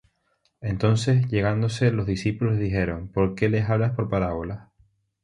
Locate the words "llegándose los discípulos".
1.27-2.55